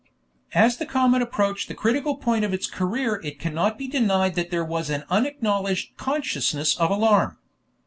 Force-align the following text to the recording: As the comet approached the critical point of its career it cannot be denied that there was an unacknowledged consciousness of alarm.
As 0.55 0.77
the 0.77 0.87
comet 0.87 1.21
approached 1.21 1.67
the 1.67 1.75
critical 1.75 2.15
point 2.15 2.43
of 2.43 2.55
its 2.55 2.65
career 2.65 3.21
it 3.23 3.37
cannot 3.37 3.77
be 3.77 3.87
denied 3.87 4.33
that 4.33 4.49
there 4.49 4.65
was 4.65 4.89
an 4.89 5.03
unacknowledged 5.11 5.95
consciousness 5.95 6.75
of 6.79 6.89
alarm. 6.89 7.37